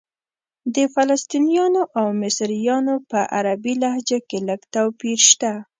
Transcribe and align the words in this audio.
د 0.75 0.77
فلسطنیانو 0.93 1.81
او 1.99 2.07
مصریانو 2.21 2.95
په 3.09 3.19
عربي 3.37 3.73
لهجه 3.83 4.19
کې 4.29 4.37
لږ 4.47 4.61
توپیر 4.75 5.19
شته. 5.29 5.51